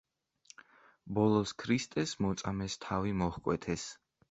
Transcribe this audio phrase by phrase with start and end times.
[1.17, 3.89] ბოლოს ქრისტეს მოწამეს თავი მოჰკვეთეს.